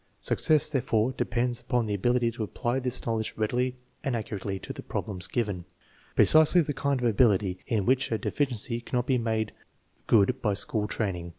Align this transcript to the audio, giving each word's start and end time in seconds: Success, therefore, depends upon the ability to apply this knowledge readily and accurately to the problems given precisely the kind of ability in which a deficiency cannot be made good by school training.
Success, 0.21 0.67
therefore, 0.67 1.11
depends 1.11 1.61
upon 1.61 1.85
the 1.85 1.93
ability 1.93 2.31
to 2.31 2.41
apply 2.41 2.79
this 2.79 3.05
knowledge 3.05 3.35
readily 3.37 3.75
and 4.03 4.15
accurately 4.15 4.57
to 4.57 4.73
the 4.73 4.81
problems 4.81 5.27
given 5.27 5.63
precisely 6.15 6.61
the 6.61 6.73
kind 6.73 6.99
of 6.99 7.05
ability 7.05 7.59
in 7.67 7.85
which 7.85 8.11
a 8.11 8.17
deficiency 8.17 8.81
cannot 8.81 9.05
be 9.05 9.19
made 9.19 9.51
good 10.07 10.41
by 10.41 10.55
school 10.55 10.87
training. 10.87 11.29